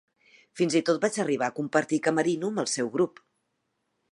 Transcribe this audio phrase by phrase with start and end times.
[0.61, 3.23] Fins i tot vaig arribar a compartir camerino amb el seu grup.